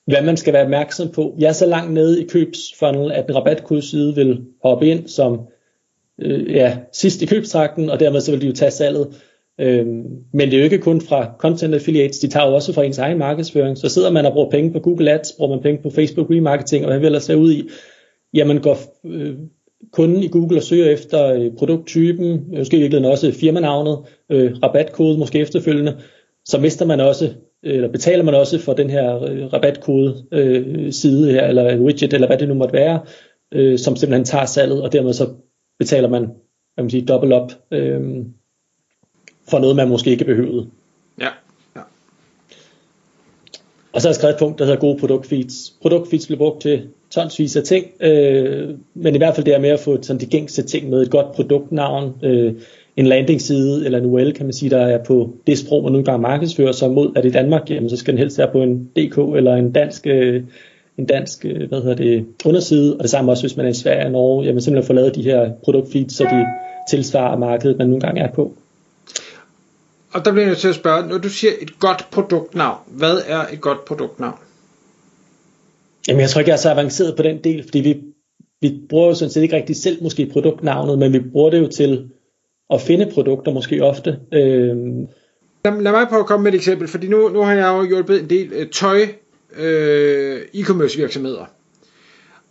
hvad 0.08 0.22
man 0.22 0.38
skal 0.38 0.54
være 0.54 0.64
opmærksom 0.64 1.10
på. 1.10 1.36
Jeg 1.40 1.48
er 1.48 1.54
så 1.54 1.66
langt 1.66 1.94
nede 1.94 2.24
i 2.24 2.28
købsfunnel, 2.28 3.12
at 3.12 3.30
en 3.30 3.36
rabatkodeside 3.36 4.16
vil 4.16 4.42
hoppe 4.64 4.88
ind 4.88 5.08
som 5.08 5.40
øh, 6.22 6.52
ja, 6.52 6.78
sidst 6.92 7.22
i 7.22 7.26
købstrakten, 7.26 7.90
og 7.90 8.00
dermed 8.00 8.22
så 8.22 8.32
vil 8.32 8.42
de 8.42 8.48
jo 8.48 8.54
tage 8.54 8.72
salget. 8.72 9.08
Øhm, 9.60 10.04
men 10.34 10.48
det 10.48 10.54
er 10.54 10.58
jo 10.58 10.64
ikke 10.64 10.78
kun 10.78 11.02
fra 11.02 11.36
content 11.40 11.74
affiliates, 11.74 12.20
de 12.20 12.28
tager 12.28 12.48
jo 12.48 12.56
også 12.56 12.74
fra 12.74 12.84
ens 12.84 12.98
egen 12.98 13.18
markedsføring. 13.18 13.78
Så 13.78 13.90
sidder 13.90 14.12
man 14.12 14.26
og 14.26 14.34
bruger 14.34 14.52
penge 14.52 14.74
på 14.74 14.80
Google 14.80 15.12
Ads, 15.12 15.32
bruger 15.38 15.56
man 15.56 15.64
penge 15.64 15.84
på 15.84 15.90
Facebook 15.90 16.30
remarketing, 16.30 16.86
og 16.86 16.92
hvad 16.92 17.00
vil 17.00 17.06
ellers 17.06 17.30
ud 17.30 17.54
i, 17.54 17.70
jamen 18.34 18.62
går 18.62 18.78
øh, 19.06 19.36
kunden 19.92 20.24
i 20.24 20.28
Google 20.28 20.58
og 20.58 20.64
søger 20.64 20.90
efter 20.90 21.34
øh, 21.34 21.52
produkttypen, 21.58 22.46
måske 22.58 22.78
i 22.78 22.80
virkeligheden 22.80 23.12
også 23.12 23.32
firmanavnet, 23.32 23.98
øh, 24.30 24.56
rabatkode 24.64 25.18
måske 25.18 25.40
efterfølgende, 25.40 25.98
så 26.46 26.60
mister 26.60 26.86
man 26.86 27.00
også 27.00 27.34
eller 27.66 27.92
betaler 27.92 28.24
man 28.24 28.34
også 28.34 28.60
for 28.60 28.74
den 28.74 28.90
her 28.90 29.24
øh, 29.24 29.54
rabatkode 29.54 30.26
øh, 30.32 30.92
side 30.92 31.32
her, 31.32 31.48
eller 31.48 31.78
widget, 31.78 32.14
eller 32.14 32.28
hvad 32.28 32.38
det 32.38 32.48
nu 32.48 32.54
måtte 32.54 32.74
være, 32.74 33.00
øh, 33.52 33.80
som 33.80 33.96
simpelthen 33.96 34.26
tager 34.26 34.46
salget, 34.46 34.82
og 34.82 34.92
dermed 34.92 35.14
så 35.14 35.30
betaler 35.80 36.10
man, 36.10 36.22
hvad 36.74 36.84
man 36.84 36.90
sige, 36.90 37.06
dobbelt 37.06 37.34
op 37.34 37.52
øh, 37.72 38.02
for 39.50 39.60
noget, 39.60 39.76
man 39.76 39.90
måske 39.90 40.10
ikke 40.10 40.26
behøvede. 40.26 40.68
Ja. 41.20 41.30
ja. 41.76 41.82
Og 43.94 44.02
så 44.02 44.08
har 44.08 44.10
jeg 44.10 44.16
skrevet 44.16 44.34
et 44.34 44.40
punkt, 44.40 44.60
der 44.60 44.66
hedder 44.66 44.80
gode 44.80 45.00
produktfeeds. 45.00 45.74
Produktfeeds 45.82 46.26
bliver 46.26 46.38
brugt 46.38 46.62
til 46.62 46.88
tonsvis 47.10 47.56
af 47.56 47.64
ting, 47.64 47.86
øh, 48.00 48.70
men 48.94 49.16
i 49.16 49.18
hvert 49.18 49.36
fald 49.36 49.46
det 49.46 49.56
er 49.56 49.60
med 49.60 49.70
at 49.70 49.80
få 49.80 50.02
sådan 50.02 50.20
de 50.20 50.26
gængse 50.26 50.64
ting 50.64 50.90
med 50.90 51.02
et 51.02 51.12
godt 51.12 51.36
produktnavn, 51.36 52.14
øh, 52.24 52.54
en 52.98 53.06
landingsside 53.06 53.86
eller 53.86 53.98
en 53.98 54.06
URL, 54.06 54.34
kan 54.34 54.46
man 54.46 54.54
sige, 54.54 54.70
der 54.70 54.86
er 54.86 55.04
på 55.04 55.34
det 55.48 55.58
sprog, 55.58 55.84
man 55.84 55.92
nu 55.92 55.98
engang 55.98 56.22
markedsfører 56.22 56.72
sig 56.72 56.92
mod, 56.92 57.12
at 57.16 57.26
i 57.26 57.30
Danmark, 57.30 57.70
jamen, 57.70 57.90
så 57.90 57.98
skal 57.98 58.12
den 58.12 58.20
helst 58.20 58.38
være 58.38 58.52
på 58.52 58.62
en 58.62 58.86
DK 58.86 59.18
eller 59.38 59.56
en 59.56 59.72
dansk, 59.72 60.08
øh, 60.08 60.44
en 60.98 61.06
dansk 61.06 61.46
øh, 61.46 61.70
hvad 61.70 61.82
hedder 61.82 61.96
det, 61.96 62.26
underside, 62.46 62.98
og 62.98 63.04
det 63.04 63.10
samme 63.10 63.32
også, 63.32 63.44
hvis 63.44 63.58
man 63.58 63.66
er 63.66 63.70
i 63.70 63.74
Sverige 63.74 64.06
og 64.06 64.12
Norge, 64.12 64.46
jamen 64.46 64.62
simpelthen 64.62 64.88
få 64.88 64.94
lavet 64.94 65.16
de 65.16 65.24
her 65.24 65.52
produktfeeds, 65.64 66.16
så 66.16 66.24
de 66.24 66.46
tilsvarer 66.90 67.38
markedet, 67.38 67.78
man 67.78 67.88
nu 67.88 67.94
engang 67.94 68.20
er 68.20 68.32
på. 68.32 68.54
Og 70.14 70.26
der 70.26 70.32
bliver 70.32 70.44
jeg 70.44 70.50
nødt 70.50 70.60
til 70.60 70.68
at 70.68 70.76
spørge, 70.76 71.08
når 71.08 71.18
du 71.18 71.30
siger 71.30 71.52
et 71.62 71.80
godt 71.80 72.08
produktnavn, 72.12 72.78
hvad 72.88 73.18
er 73.28 73.46
et 73.54 73.62
godt 73.62 73.86
produktnavn? 73.86 74.40
Jamen 76.08 76.22
jeg 76.22 76.30
tror 76.30 76.40
ikke, 76.40 76.50
jeg 76.50 76.56
er 76.56 76.60
så 76.60 76.72
avanceret 76.72 77.16
på 77.16 77.24
den 77.24 77.38
del, 77.44 77.64
fordi 77.64 77.80
vi, 77.80 78.02
vi 78.62 78.80
bruger 78.90 79.08
jo 79.08 79.14
sådan 79.14 79.32
set 79.32 79.42
ikke 79.42 79.56
rigtig 79.56 79.76
selv 79.76 80.04
måske 80.04 80.30
produktnavnet, 80.34 81.00
men 81.00 81.14
vi 81.14 81.20
bruger 81.20 81.50
det 81.50 81.60
jo 81.60 81.68
til 81.68 82.10
at 82.74 82.82
finde 82.82 83.12
produkter 83.14 83.52
måske 83.54 83.84
ofte. 83.84 84.20
Øhm. 84.32 85.08
Lad, 85.66 85.82
lad 85.82 85.92
mig 85.92 86.08
prøve 86.10 86.20
at 86.20 86.26
komme 86.26 86.44
med 86.44 86.54
et 86.54 86.58
eksempel, 86.58 86.88
fordi 86.88 87.08
nu, 87.08 87.30
nu 87.30 87.42
har 87.42 87.54
jeg 87.54 87.68
jo 87.68 87.88
hjulpet 87.88 88.22
en 88.22 88.30
del 88.30 88.54
uh, 88.62 88.70
tøj 88.70 89.02
uh, 89.52 90.62
e-commerce 90.62 90.98
virksomheder. 90.98 91.46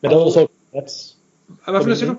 Men 0.03 0.11
der 0.11 0.17
er 0.17 0.21
også 0.21 0.47
ads. 0.75 1.17
Hvad 1.47 1.81
for 1.81 1.85
noget 1.85 1.99
siger 1.99 2.11
du? 2.11 2.17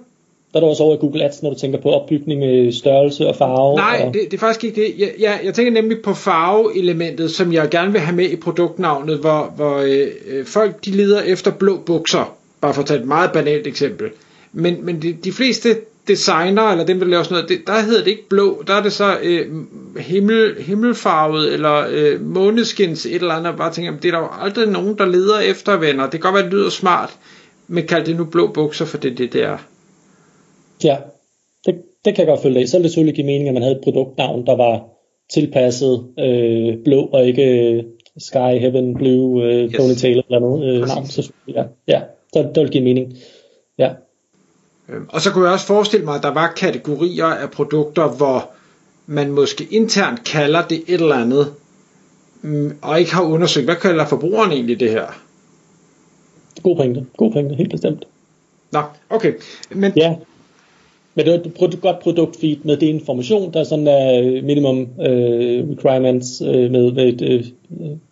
Der 0.54 0.60
er 0.60 0.64
der 0.64 0.70
også 0.70 0.84
over 0.84 0.96
i 0.96 0.98
Google 0.98 1.24
Ads, 1.24 1.44
når 1.44 1.50
du 1.50 1.60
tænker 1.60 1.82
på 1.82 1.90
opbygning, 1.90 2.74
størrelse 2.74 3.28
og 3.28 3.36
farve. 3.36 3.76
Nej, 3.76 4.04
og... 4.06 4.14
det, 4.14 4.22
det 4.32 4.34
er 4.34 4.40
faktisk 4.40 4.64
ikke 4.64 4.82
det. 4.82 4.94
Jeg, 4.98 5.14
jeg, 5.20 5.40
jeg 5.44 5.54
tænker 5.54 5.72
nemlig 5.72 5.98
på 6.04 6.14
farveelementet, 6.14 7.32
som 7.32 7.54
jeg 7.54 7.70
gerne 7.70 7.92
vil 7.92 8.02
have 8.02 8.16
med 8.16 8.30
i 8.30 8.36
produktnavnet, 8.36 9.18
hvor, 9.18 9.54
hvor 9.56 9.78
øh, 9.78 10.46
folk 10.46 10.86
de 10.86 10.92
leder 10.92 11.22
efter 11.22 11.52
blå 11.52 11.78
bukser, 11.78 12.38
bare 12.62 12.74
for 12.74 12.82
at 12.82 12.88
tage 12.88 13.00
et 13.00 13.08
meget 13.08 13.32
banalt 13.34 13.68
eksempel. 13.68 14.10
Men, 14.54 14.86
men 14.86 15.02
de, 15.02 15.14
de 15.14 15.32
fleste 15.32 15.76
designer, 16.08 16.62
eller 16.62 16.86
dem, 16.86 17.00
der 17.00 17.06
laver 17.06 17.24
sådan 17.24 17.36
noget, 17.36 17.50
det, 17.50 17.68
der 17.68 17.82
hedder 17.82 18.04
det 18.04 18.12
ikke 18.12 18.30
blå, 18.30 18.64
der 18.68 18.74
er 18.74 18.84
det 18.84 18.94
så 18.94 19.18
øh, 19.24 19.46
himmel, 20.00 20.56
himmelfarvet, 20.62 21.54
eller 21.54 21.86
øh, 21.92 22.22
måneskins, 22.22 23.06
et 23.06 23.16
eller 23.16 23.34
andet, 23.34 23.52
og 23.52 23.58
bare 23.58 23.74
tænker, 23.74 24.00
det 24.00 24.08
er 24.08 24.12
der 24.12 24.20
jo 24.20 24.28
aldrig 24.42 24.68
nogen, 24.68 24.98
der 24.98 25.06
leder 25.06 25.40
efter 25.40 25.78
venner. 25.78 26.04
Det 26.04 26.12
kan 26.12 26.20
godt 26.20 26.36
være, 26.36 26.44
det 26.44 26.54
lyder 26.54 26.70
smart, 26.70 27.18
men 27.68 27.88
kald 27.88 28.06
det 28.06 28.16
nu 28.16 28.26
blå 28.26 28.48
bukser, 28.48 28.86
for 28.86 28.98
det 28.98 29.18
det, 29.18 29.34
det 29.34 29.44
er. 29.44 29.58
Ja, 30.84 30.98
det, 31.66 31.76
det 32.06 32.16
kan 32.16 32.18
jeg 32.18 32.28
godt 32.28 32.42
følge 32.42 32.60
af. 32.60 32.68
Så 32.68 32.78
ville 32.78 32.84
det 32.84 32.92
selvfølgelig 32.92 33.16
give 33.16 33.26
mening, 33.26 33.48
at 33.48 33.54
man 33.54 33.64
havde 33.64 33.76
et 33.76 33.84
produktnavn, 33.84 34.46
der 34.46 34.56
var 34.56 34.84
tilpasset 35.34 36.08
øh, 36.20 36.84
blå, 36.84 37.02
og 37.02 37.28
ikke 37.28 37.74
øh, 37.74 37.84
Sky, 38.18 38.60
Heaven, 38.60 38.94
Blue, 38.94 39.44
øh, 39.44 39.64
yes. 39.64 39.76
Ponytail 39.78 40.24
eller 40.30 40.40
noget 40.40 40.64
øh, 40.66 40.88
navn. 40.88 41.06
Så, 41.06 41.32
ja, 41.48 41.64
ja, 41.88 42.02
så 42.34 42.52
det 42.56 42.64
vil 42.64 42.72
give 42.72 42.84
mening. 42.84 43.14
Ja. 43.78 43.90
Øhm, 44.90 45.06
og 45.10 45.22
så 45.22 45.32
kunne 45.32 45.46
jeg 45.46 45.54
også 45.54 45.66
forestille 45.66 46.06
mig, 46.06 46.16
at 46.16 46.24
der 46.24 46.34
var 46.34 46.54
kategorier 46.58 47.26
af 47.26 47.52
produkter, 47.52 48.08
hvor 48.08 48.50
man 49.06 49.32
måske 49.32 49.68
internt 49.72 50.24
kalder 50.24 50.68
det 50.68 50.84
et 50.88 51.02
eller 51.02 51.16
andet, 51.16 51.54
mm, 52.42 52.78
og 52.82 53.00
ikke 53.00 53.14
har 53.14 53.22
undersøgt, 53.24 53.66
hvad 53.66 53.76
kalder 53.76 54.06
forbrugeren 54.06 54.52
egentlig 54.52 54.80
det 54.80 54.90
her? 54.90 55.06
God 56.64 56.76
pointe, 56.76 57.06
god 57.18 57.32
pointe, 57.32 57.56
helt 57.56 57.72
bestemt. 57.72 58.06
Nå, 58.72 58.82
okay. 59.10 59.34
Men... 59.70 59.94
Ja, 59.96 60.16
men 61.16 61.26
det 61.26 61.34
er 61.34 61.66
et 61.68 61.82
godt 61.82 62.00
produktfeed 62.00 62.58
med 62.64 62.78
det 62.78 62.88
information, 62.88 63.54
der 63.54 63.60
er 63.60 63.64
sådan 63.64 63.88
er 63.88 64.22
øh, 64.22 64.44
minimum 64.44 64.88
øh, 65.02 65.70
requirements 65.70 66.42
øh, 66.42 66.72
med, 66.72 66.92
med 66.92 67.08
et 67.08 67.22
øh, 67.22 67.44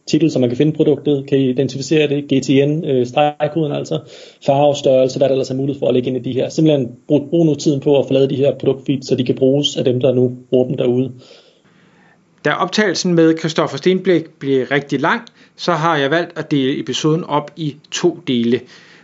titel, 0.07 0.31
så 0.31 0.39
man 0.39 0.49
kan 0.49 0.57
finde 0.57 0.71
produktet, 0.71 1.27
kan 1.27 1.37
identificere 1.37 2.07
det, 2.07 2.23
GTN, 2.23 2.85
øh, 2.85 3.05
stregkoden 3.05 3.71
altså, 3.71 3.99
farve, 4.45 4.75
størrelse, 4.75 5.17
hvad 5.17 5.27
der 5.27 5.33
ellers 5.33 5.49
er 5.49 5.55
mulighed 5.55 5.79
for 5.79 5.87
at 5.87 5.93
lægge 5.93 6.07
ind 6.07 6.17
i 6.17 6.29
de 6.29 6.33
her. 6.33 6.49
Simpelthen 6.49 6.91
brug, 7.07 7.27
brug 7.29 7.45
nu 7.45 7.55
tiden 7.55 7.79
på 7.79 7.99
at 7.99 8.07
forlade 8.07 8.29
de 8.29 8.35
her 8.35 8.55
produktfeed, 8.55 9.01
så 9.01 9.15
de 9.15 9.23
kan 9.23 9.35
bruges 9.35 9.77
af 9.77 9.83
dem, 9.83 9.99
der 9.99 10.13
nu 10.13 10.37
bruger 10.49 10.67
dem 10.67 10.77
derude. 10.77 11.11
Da 12.45 12.51
optagelsen 12.51 13.13
med 13.13 13.37
Christoffer 13.37 13.77
Stenblik 13.77 14.29
bliver 14.39 14.71
rigtig 14.71 15.01
lang, 15.01 15.21
så 15.55 15.71
har 15.71 15.97
jeg 15.97 16.11
valgt 16.11 16.39
at 16.39 16.51
dele 16.51 16.79
episoden 16.79 17.23
op 17.23 17.51
i 17.55 17.75
to 17.91 18.19
dele. 18.27 18.59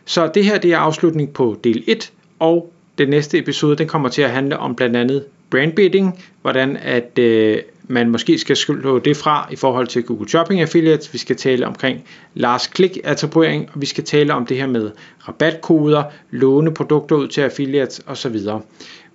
Så 0.05 0.29
det 0.33 0.45
her 0.45 0.57
det 0.59 0.71
er 0.73 0.77
afslutning 0.77 1.33
på 1.33 1.57
del 1.63 1.83
1, 1.87 2.11
og 2.39 2.71
den 2.99 3.09
næste 3.09 3.37
episode 3.37 3.75
den 3.75 3.87
kommer 3.87 4.09
til 4.09 4.21
at 4.21 4.29
handle 4.29 4.57
om 4.57 4.75
blandt 4.75 4.95
andet 4.95 5.25
brandbidding, 5.49 6.23
hvordan 6.41 6.77
at 6.77 7.19
øh, 7.19 7.57
man 7.87 8.09
måske 8.09 8.37
skal 8.37 8.55
slå 8.55 8.99
det 8.99 9.17
fra 9.17 9.47
i 9.51 9.55
forhold 9.55 9.87
til 9.87 10.03
Google 10.03 10.29
Shopping 10.29 10.61
Affiliates. 10.61 11.13
Vi 11.13 11.17
skal 11.17 11.35
tale 11.35 11.67
omkring 11.67 12.03
last 12.33 12.75
click 12.75 12.97
attribuering, 13.03 13.69
og 13.73 13.81
vi 13.81 13.85
skal 13.85 14.03
tale 14.03 14.33
om 14.33 14.45
det 14.45 14.57
her 14.57 14.67
med 14.67 14.91
rabatkoder, 15.27 16.03
låne 16.31 16.73
produkter 16.73 17.15
ud 17.15 17.27
til 17.27 17.41
affiliates 17.41 18.01
osv. 18.07 18.37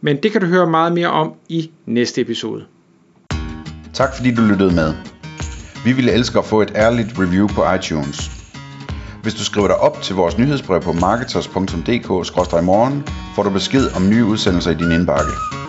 Men 0.00 0.22
det 0.22 0.32
kan 0.32 0.40
du 0.40 0.46
høre 0.46 0.70
meget 0.70 0.92
mere 0.92 1.08
om 1.08 1.32
i 1.48 1.70
næste 1.86 2.20
episode. 2.20 2.64
Tak 3.92 4.16
fordi 4.16 4.34
du 4.34 4.42
lyttede 4.42 4.74
med. 4.74 4.94
Vi 5.84 5.92
ville 5.92 6.12
elske 6.12 6.38
at 6.38 6.44
få 6.44 6.62
et 6.62 6.72
ærligt 6.74 7.08
review 7.18 7.48
på 7.48 7.62
iTunes. 7.78 8.30
Hvis 9.22 9.34
du 9.34 9.44
skriver 9.44 9.66
dig 9.66 9.76
op 9.76 10.02
til 10.02 10.16
vores 10.16 10.38
nyhedsbrev 10.38 10.80
på 10.80 10.92
marketers.dk-morgen, 10.92 13.04
får 13.34 13.42
du 13.42 13.50
besked 13.50 13.90
om 13.96 14.08
nye 14.08 14.24
udsendelser 14.24 14.70
i 14.70 14.74
din 14.74 14.92
indbakke. 14.92 15.63